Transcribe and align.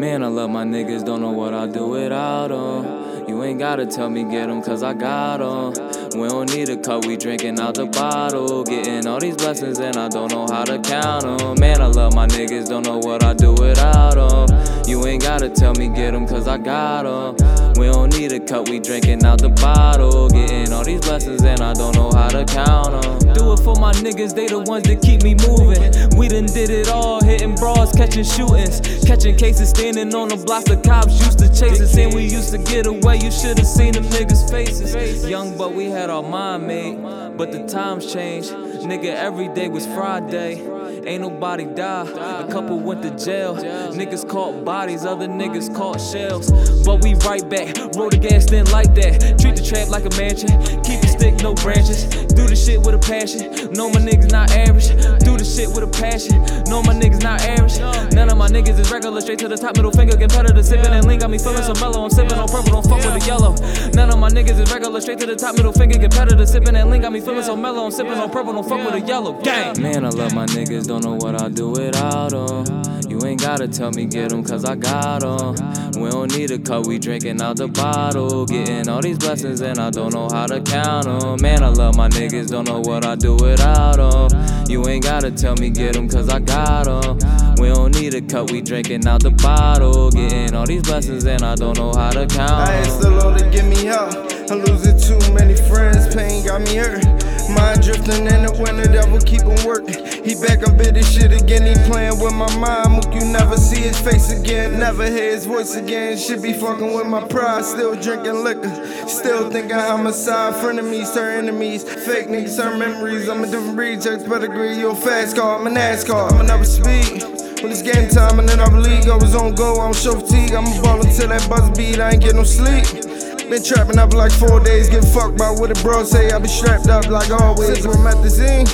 niggas 0.00 1.04
don't 1.04 1.20
know 1.20 1.30
what 1.30 1.54
I 1.54 1.66
do 1.66 1.88
without 1.88 2.48
them. 2.48 3.28
You 3.28 3.42
ain't 3.42 3.58
gotta 3.58 3.86
tell 3.86 4.08
me 4.08 4.24
get 4.24 4.48
'em 4.48 4.62
cause 4.62 4.82
I 4.82 4.92
got 4.92 5.40
'em. 5.40 5.72
We 6.20 6.28
don't 6.28 6.54
need 6.54 6.68
a 6.68 6.76
cup, 6.76 7.06
we 7.06 7.16
drinking 7.16 7.58
out 7.60 7.74
the 7.74 7.86
bottle. 7.86 8.62
Getting 8.64 9.06
all 9.06 9.18
these 9.18 9.36
blessings 9.36 9.78
and 9.80 9.96
I 9.96 10.08
don't 10.08 10.30
know 10.32 10.46
how 10.50 10.64
to 10.64 10.78
count 10.78 11.24
'em. 11.24 11.58
Man, 11.58 11.80
I 11.80 11.86
love 11.86 12.14
my 12.14 12.26
niggas, 12.26 12.68
don't 12.68 12.86
know 12.86 12.98
what 12.98 13.22
I 13.24 13.34
do 13.34 13.52
without 13.52 14.16
'em. 14.16 14.46
You 14.86 15.06
ain't 15.06 15.22
gotta 15.22 15.48
tell 15.48 15.74
me 15.74 15.88
get 15.88 16.14
'em 16.14 16.26
cause 16.26 16.46
I 16.46 16.58
got 16.58 17.06
'em. 17.06 17.55
We 17.76 17.86
don't 17.86 18.16
need 18.16 18.32
a 18.32 18.40
cup, 18.40 18.68
we 18.68 18.80
drinking 18.80 19.24
out 19.24 19.40
the 19.40 19.50
bottle. 19.50 20.28
Getting 20.28 20.72
all 20.72 20.84
these 20.84 21.00
blessings 21.00 21.42
and 21.42 21.60
I 21.60 21.74
don't 21.74 21.94
know 21.94 22.10
how 22.10 22.28
to 22.28 22.44
count 22.46 23.04
'em. 23.04 23.34
Do 23.34 23.52
it 23.52 23.60
for 23.60 23.76
my 23.76 23.92
niggas, 23.92 24.34
they 24.34 24.46
the 24.46 24.60
ones 24.60 24.84
that 24.88 25.02
keep 25.02 25.22
me 25.22 25.34
moving. 25.34 25.92
We 26.16 26.28
done 26.28 26.46
did 26.46 26.70
it 26.70 26.88
all, 26.88 27.20
hitting 27.20 27.54
bras, 27.54 27.92
catching 27.94 28.24
shootings, 28.24 28.80
catching 29.04 29.36
cases, 29.36 29.68
standing 29.68 30.14
on 30.14 30.28
the 30.28 30.36
blocks. 30.36 30.64
The 30.64 30.76
cops 30.76 31.20
used 31.20 31.38
to 31.40 31.48
chase 31.48 31.80
us, 31.80 31.96
and 31.98 32.14
we 32.14 32.24
used 32.24 32.50
to 32.52 32.58
get 32.58 32.86
away. 32.86 33.18
You 33.18 33.30
should've 33.30 33.66
seen 33.66 33.92
them 33.92 34.04
niggas' 34.04 34.50
faces. 34.50 35.28
Young, 35.28 35.56
but 35.58 35.74
we 35.74 35.86
had 35.86 36.08
our 36.08 36.22
mind 36.22 36.66
made, 36.66 36.96
but 37.36 37.52
the 37.52 37.64
times 37.64 38.10
changed. 38.10 38.52
Nigga, 38.90 39.14
every 39.14 39.48
day 39.48 39.68
was 39.68 39.84
Friday. 39.86 40.62
Ain't 41.06 41.22
nobody 41.22 41.64
die. 41.66 42.02
A 42.40 42.50
couple 42.50 42.80
went 42.80 43.00
to 43.02 43.10
jail. 43.10 43.54
Niggas 43.54 44.28
caught 44.28 44.64
bodies, 44.64 45.04
other 45.04 45.28
niggas 45.28 45.72
caught 45.72 46.00
shells. 46.00 46.50
But 46.84 47.04
we 47.04 47.14
right 47.14 47.48
back. 47.48 47.76
Roll 47.96 48.10
the 48.10 48.18
gas 48.18 48.50
in 48.50 48.68
like 48.72 48.92
that. 48.96 49.38
Treat 49.38 49.54
the 49.54 49.62
trap 49.62 49.88
like 49.88 50.04
a 50.04 50.10
mansion. 50.16 50.48
Keep 50.82 51.02
the 51.02 51.06
stick, 51.06 51.34
no 51.36 51.54
branches. 51.54 52.25
Shit 52.66 52.82
with 52.82 52.96
a 52.96 52.98
passion. 52.98 53.70
Know 53.74 53.88
my 53.90 54.00
niggas 54.00 54.32
not 54.32 54.50
average. 54.50 54.88
Do 55.22 55.38
the 55.38 55.44
shit 55.46 55.68
with 55.68 55.84
a 55.84 55.86
passion. 55.86 56.42
Know 56.66 56.82
my 56.82 56.92
niggas 56.92 57.22
not 57.22 57.40
average. 57.42 57.78
None 58.12 58.28
of 58.28 58.36
my 58.36 58.48
niggas 58.48 58.76
is 58.76 58.90
regular. 58.90 59.20
Straight 59.20 59.38
to 59.38 59.46
the 59.46 59.56
top, 59.56 59.76
middle 59.76 59.92
finger. 59.92 60.16
Competitor 60.16 60.64
sipping 60.64 60.90
and 60.90 61.06
lean. 61.06 61.20
Got 61.20 61.30
me 61.30 61.38
feeling 61.38 61.62
so 61.62 61.74
mellow. 61.74 62.02
I'm 62.02 62.10
sipping 62.10 62.36
on 62.36 62.48
purple. 62.48 62.72
Don't 62.72 62.82
fuck 62.82 63.04
with 63.06 63.22
the 63.22 63.24
yellow. 63.24 63.54
None 63.94 64.10
of 64.10 64.18
my 64.18 64.28
niggas 64.30 64.58
is 64.58 64.68
regular. 64.72 65.00
Straight 65.00 65.20
to 65.20 65.26
the 65.26 65.36
top, 65.36 65.54
middle 65.54 65.70
finger. 65.70 65.96
Competitor 65.96 66.44
sipping 66.44 66.74
and 66.74 66.90
lean. 66.90 67.02
Got 67.02 67.12
me 67.12 67.20
feeling 67.20 67.44
so 67.44 67.54
mellow. 67.54 67.84
I'm 67.84 67.92
sipping 67.92 68.18
on 68.18 68.30
purple. 68.30 68.52
Don't 68.52 68.68
fuck 68.68 68.82
with 68.82 69.00
the 69.00 69.06
yellow. 69.06 69.40
Gang. 69.42 69.80
Man, 69.80 70.04
I 70.04 70.08
love 70.08 70.34
my 70.34 70.46
niggas. 70.46 70.88
Don't 70.88 71.04
know 71.04 71.14
what 71.14 71.40
I 71.40 71.48
do 71.48 71.70
without 71.70 72.32
them. 72.32 73.05
You 73.16 73.26
ain't 73.28 73.40
gotta 73.40 73.66
tell 73.66 73.90
me 73.92 74.04
get 74.04 74.30
'em 74.30 74.44
cause 74.44 74.66
I 74.66 74.74
got 74.74 75.24
'em. 75.24 75.54
We 75.98 76.10
don't 76.10 76.36
need 76.36 76.50
a 76.50 76.58
cup, 76.58 76.86
we 76.86 76.98
drinking 76.98 77.40
out 77.40 77.56
the 77.56 77.66
bottle. 77.66 78.44
Getting 78.44 78.90
all 78.90 79.00
these 79.00 79.16
blessings 79.16 79.62
and 79.62 79.78
I 79.78 79.88
don't 79.88 80.12
know 80.12 80.28
how 80.30 80.46
to 80.46 80.60
count 80.60 81.06
'em. 81.06 81.40
Man, 81.40 81.62
I 81.62 81.68
love 81.68 81.96
my 81.96 82.08
niggas, 82.10 82.50
don't 82.50 82.68
know 82.68 82.80
what 82.80 83.06
I 83.06 83.14
do 83.14 83.34
without 83.36 83.98
'em. 83.98 84.28
You 84.68 84.86
ain't 84.86 85.02
gotta 85.02 85.30
tell 85.30 85.54
me 85.54 85.70
get 85.70 85.96
'em 85.96 86.10
cause 86.10 86.28
I 86.28 86.40
got 86.40 86.88
'em. 86.88 87.16
We 87.58 87.68
don't 87.68 87.98
need 87.98 88.12
a 88.12 88.20
cup, 88.20 88.50
we 88.50 88.60
drinking 88.60 89.06
out 89.06 89.22
the 89.22 89.30
bottle. 89.30 90.10
Getting 90.10 90.54
all 90.54 90.66
these 90.66 90.82
blessings 90.82 91.24
and 91.24 91.42
I 91.42 91.54
don't 91.54 91.78
know 91.78 91.94
how 91.96 92.10
to 92.10 92.26
count 92.26 92.68
I 92.68 92.74
asked 92.84 93.00
the 93.00 93.12
Lord 93.12 93.38
to 93.38 93.46
give 93.46 93.64
me 93.64 93.86
help. 93.86 94.12
I'm 94.50 94.62
losing 94.62 94.98
too 95.00 95.32
many 95.32 95.54
friends, 95.54 96.14
pain 96.14 96.44
got 96.44 96.60
me 96.60 96.76
hurt. 96.76 97.15
Mind 97.54 97.82
drifting 97.82 98.26
in 98.26 98.42
the 98.42 98.52
winter, 98.58 98.90
devil 98.90 99.20
keep 99.20 99.44
on 99.46 99.56
working. 99.64 100.04
He 100.24 100.34
back 100.34 100.66
up 100.66 100.78
at 100.80 100.94
this 100.94 101.10
shit 101.12 101.32
again, 101.32 101.62
he 101.62 101.74
playing 101.88 102.18
with 102.18 102.34
my 102.34 102.50
mind. 102.56 102.94
Mook, 102.94 103.14
you 103.14 103.24
never 103.24 103.56
see 103.56 103.82
his 103.82 103.98
face 103.98 104.32
again, 104.32 104.80
never 104.80 105.04
hear 105.06 105.30
his 105.30 105.46
voice 105.46 105.76
again. 105.76 106.18
Should 106.18 106.42
be 106.42 106.52
fucking 106.52 106.92
with 106.92 107.06
my 107.06 107.26
pride, 107.28 107.64
still 107.64 107.94
drinking 107.94 108.42
liquor. 108.42 108.74
Still 109.06 109.50
thinking 109.50 109.78
homicide, 109.78 110.54
frenemies 110.54 111.14
turn 111.14 111.44
enemies. 111.44 111.84
Fake 111.84 112.26
niggas 112.26 112.56
turn 112.56 112.78
memories. 112.78 113.28
I'm 113.28 113.44
a 113.44 113.46
different 113.46 113.76
breed, 113.76 114.02
checks 114.02 114.24
pedigree. 114.24 114.76
You 114.76 114.90
a 114.90 114.94
fast 114.96 115.36
car, 115.36 115.60
I'm 115.60 115.66
a 115.66 115.70
NASCAR, 115.70 116.32
I'm 116.32 116.40
another 116.40 116.64
speed. 116.64 117.22
When 117.62 117.70
it's 117.72 117.82
game 117.82 118.08
time 118.08 118.40
in 118.40 118.48
another 118.50 118.78
league, 118.80 119.08
I 119.08 119.16
was 119.16 119.34
on 119.34 119.54
go, 119.54 119.80
I'm 119.80 119.94
show 119.94 120.18
fatigue. 120.18 120.52
I'm 120.52 120.64
ballin' 120.82 121.14
till 121.14 121.28
that 121.28 121.48
buzz 121.48 121.70
beat, 121.76 122.00
I 122.00 122.10
ain't 122.10 122.22
get 122.22 122.34
no 122.34 122.42
sleep. 122.42 123.05
Been 123.48 123.62
trapping 123.62 123.98
up 123.98 124.12
like 124.12 124.32
four 124.32 124.58
days, 124.58 124.88
get 124.88 125.04
fucked 125.04 125.38
by 125.38 125.50
what 125.50 125.70
a 125.70 125.80
bro 125.80 126.02
say. 126.02 126.30
I 126.32 126.38
be 126.40 126.48
strapped 126.48 126.88
up 126.88 127.06
like 127.06 127.30
always. 127.30 127.80
Since 127.80 127.86
I'm 127.86 128.06
at 128.06 128.20
the 128.20 128.28
scene, 128.28 128.66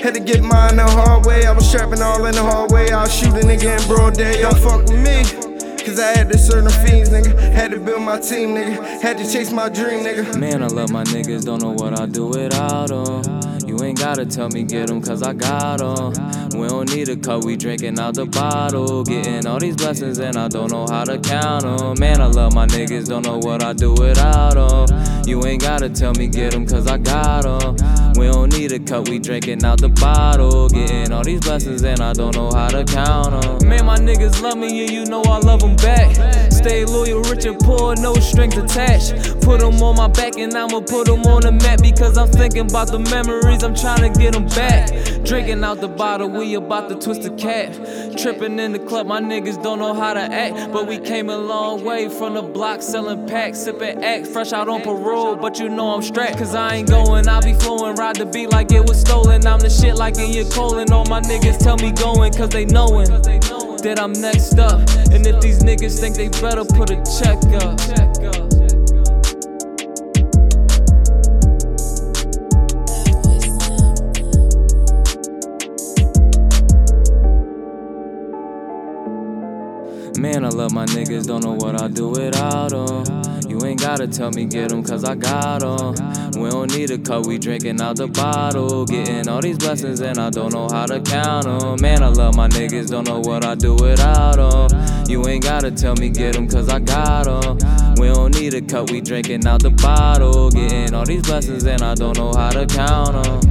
had 0.00 0.14
to 0.14 0.20
get 0.20 0.42
mine 0.42 0.76
the 0.76 0.84
hard 0.84 1.26
way. 1.26 1.44
I 1.44 1.50
was 1.50 1.68
strapping 1.68 2.00
all 2.00 2.24
in 2.26 2.34
the 2.36 2.42
hallway. 2.42 2.90
I'll 2.90 3.08
shoot 3.08 3.34
a 3.34 3.44
nigga 3.44 3.84
broad 3.88 4.14
day. 4.14 4.42
Don't 4.42 4.56
fuck 4.58 4.82
with 4.82 4.92
me. 4.92 5.24
Cause 5.84 5.98
I 5.98 6.16
had 6.16 6.30
to 6.30 6.38
certain 6.38 6.70
fiends, 6.86 7.10
nigga. 7.10 7.36
Had 7.52 7.72
to 7.72 7.80
build 7.80 8.02
my 8.02 8.20
team, 8.20 8.54
nigga. 8.54 9.00
Had 9.00 9.18
to 9.18 9.24
chase 9.30 9.50
my 9.50 9.68
dream, 9.68 10.04
nigga. 10.04 10.38
Man, 10.38 10.62
I 10.62 10.68
love 10.68 10.90
my 10.90 11.02
niggas, 11.02 11.44
don't 11.44 11.60
know 11.60 11.72
what 11.72 11.98
I 11.98 12.06
do 12.06 12.28
without 12.28 12.92
'em. 12.92 13.01
Gotta 14.02 14.26
tell 14.26 14.48
me 14.48 14.64
get 14.64 14.90
'em 14.90 15.00
cause 15.00 15.22
I 15.22 15.32
got 15.32 15.80
'em. 15.80 16.12
We 16.58 16.66
don't 16.66 16.92
need 16.92 17.08
a 17.08 17.14
cup, 17.14 17.44
we 17.44 17.56
drinking 17.56 18.00
out 18.00 18.14
the 18.14 18.26
bottle. 18.26 19.04
Getting 19.04 19.46
all 19.46 19.60
these 19.60 19.76
blessings 19.76 20.18
and 20.18 20.36
I 20.36 20.48
don't 20.48 20.72
know 20.72 20.86
how 20.90 21.04
to 21.04 21.18
count 21.18 21.64
'em. 21.64 21.94
Man, 22.00 22.20
I 22.20 22.26
love 22.26 22.52
my 22.52 22.66
niggas, 22.66 23.06
don't 23.06 23.24
know 23.24 23.38
what 23.38 23.62
I 23.62 23.72
do 23.72 23.92
without 23.92 24.56
'em. 24.56 24.86
You 25.24 25.46
ain't 25.46 25.62
gotta 25.62 25.88
tell 25.88 26.12
me 26.14 26.26
get 26.26 26.52
'em 26.52 26.66
cause 26.66 26.88
I 26.88 26.98
got 26.98 27.46
'em. 27.46 27.76
We 28.18 28.26
don't 28.26 28.52
need 28.52 28.72
a 28.72 28.80
cup, 28.80 29.08
we 29.08 29.20
drinking 29.20 29.64
out 29.64 29.80
the 29.80 29.88
bottle. 29.88 30.68
Getting 30.68 31.12
all 31.12 31.22
these 31.22 31.40
blessings 31.40 31.84
and 31.84 32.00
I 32.00 32.12
don't 32.12 32.34
know 32.34 32.50
how 32.52 32.68
to 32.68 32.82
count 32.82 33.32
'em. 33.32 33.68
Man, 33.68 33.86
my 33.86 33.98
niggas 33.98 34.42
love 34.42 34.58
me 34.58 34.82
and 34.82 34.90
you 34.90 35.04
know 35.04 35.22
I 35.22 35.38
love 35.38 35.62
'em 35.62 35.76
back. 35.76 36.10
Stay 36.62 36.84
loyal, 36.84 37.20
rich 37.22 37.44
and 37.44 37.58
poor, 37.58 37.96
no 37.96 38.14
strings 38.14 38.56
attached. 38.56 39.40
Put 39.40 39.60
'em 39.64 39.82
on 39.82 39.96
my 39.96 40.06
back 40.06 40.38
and 40.38 40.56
I'ma 40.56 40.78
put 40.80 41.08
'em 41.08 41.22
on 41.26 41.42
the 41.42 41.50
map 41.50 41.82
because 41.82 42.16
I'm 42.16 42.28
thinking 42.28 42.70
about 42.70 42.86
the 42.86 43.00
memories, 43.00 43.64
I'm 43.64 43.74
trying 43.74 44.02
to 44.02 44.16
get 44.16 44.36
'em 44.36 44.46
back. 44.46 44.90
Drinking 45.24 45.64
out 45.64 45.80
the 45.80 45.88
bottle, 45.88 46.28
we 46.28 46.54
about 46.54 46.88
to 46.88 46.94
twist 46.94 47.22
the 47.22 47.30
cap. 47.30 47.74
Tripping 48.16 48.60
in 48.60 48.72
the 48.72 48.78
club, 48.78 49.08
my 49.08 49.20
niggas 49.20 49.60
don't 49.60 49.80
know 49.80 49.92
how 49.92 50.14
to 50.14 50.20
act. 50.20 50.72
But 50.72 50.86
we 50.86 50.98
came 50.98 51.30
a 51.30 51.36
long 51.36 51.84
way 51.84 52.08
from 52.08 52.34
the 52.34 52.42
block 52.42 52.80
selling 52.80 53.26
packs, 53.26 53.58
sipping 53.58 54.04
act, 54.04 54.28
fresh 54.28 54.52
out 54.52 54.68
on 54.68 54.82
parole. 54.82 55.34
But 55.34 55.58
you 55.58 55.68
know 55.68 55.88
I'm 55.88 56.02
strapped, 56.02 56.38
cause 56.38 56.54
I 56.54 56.76
ain't 56.76 56.88
going, 56.88 57.28
I 57.28 57.40
be 57.40 57.54
flowing, 57.54 57.96
ride 57.96 58.16
the 58.16 58.26
beat 58.26 58.52
like 58.52 58.70
it 58.70 58.86
was 58.88 59.00
stolen. 59.00 59.44
I'm 59.48 59.58
the 59.58 59.68
shit 59.68 59.96
like 59.96 60.16
in 60.16 60.30
your 60.30 60.44
colon. 60.44 60.92
All 60.92 61.06
my 61.06 61.20
niggas 61.22 61.58
tell 61.58 61.76
me 61.78 61.90
going, 61.90 62.32
cause 62.32 62.50
they 62.50 62.66
knowin' 62.66 63.10
that 63.82 63.98
I'm 63.98 64.12
next 64.12 64.58
up. 64.58 64.80
And 65.12 65.26
if 65.26 65.40
these 65.40 65.62
niggas 65.62 65.98
think 65.98 66.16
they 66.16 66.28
better 66.40 66.64
put 66.64 66.90
a 66.90 67.02
check 67.18 67.38
up. 67.62 67.78
Man, 80.18 80.44
I 80.44 80.48
love 80.48 80.72
my 80.72 80.86
niggas, 80.86 81.26
don't 81.26 81.42
know 81.42 81.54
what 81.54 81.82
I'd 81.82 81.94
do 81.94 82.10
without 82.10 82.72
'em. 82.72 83.31
You 83.48 83.58
ain't 83.64 83.80
gotta 83.80 84.06
tell 84.06 84.30
me 84.30 84.44
get 84.44 84.72
'em 84.72 84.82
cause 84.82 85.04
I 85.04 85.14
got 85.14 85.62
'em. 85.62 85.94
We 86.40 86.50
don't 86.50 86.70
need 86.76 86.90
a 86.90 86.98
cup, 86.98 87.26
we 87.26 87.38
drinking 87.38 87.80
out 87.80 87.96
the 87.96 88.06
bottle. 88.06 88.84
Getting 88.84 89.28
all 89.28 89.40
these 89.40 89.58
blessings 89.58 90.00
and 90.00 90.18
I 90.18 90.30
don't 90.30 90.52
know 90.52 90.68
how 90.70 90.86
to 90.86 91.00
count 91.00 91.46
'em. 91.46 91.80
Man, 91.80 92.02
I 92.02 92.08
love 92.08 92.34
my 92.34 92.48
niggas, 92.48 92.90
don't 92.90 93.06
know 93.06 93.20
what 93.20 93.44
I 93.44 93.54
do 93.54 93.74
without 93.74 94.38
'em. 94.38 94.68
You 95.08 95.26
ain't 95.28 95.44
gotta 95.44 95.70
tell 95.70 95.94
me 95.96 96.08
get 96.08 96.36
'em 96.36 96.48
cause 96.48 96.68
I 96.68 96.78
got 96.78 97.26
'em. 97.26 97.58
We 97.98 98.08
don't 98.08 98.34
need 98.38 98.54
a 98.54 98.60
cup, 98.60 98.90
we 98.90 99.00
drinking 99.00 99.46
out 99.46 99.62
the 99.62 99.70
bottle. 99.70 100.48
Getting 100.50 100.94
all 100.94 101.04
these 101.04 101.22
blessings 101.22 101.64
and 101.64 101.82
I 101.82 101.94
don't 101.94 102.16
know 102.16 102.32
how 102.34 102.50
to 102.50 102.66
count 102.66 103.14
'em. 103.26 103.41